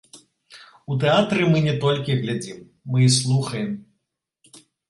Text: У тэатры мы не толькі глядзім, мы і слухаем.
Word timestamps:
У 0.95 0.97
тэатры 1.03 1.41
мы 1.51 1.61
не 1.67 1.75
толькі 1.85 2.17
глядзім, 2.23 2.57
мы 2.95 3.05
і 3.07 3.13
слухаем. 3.21 3.71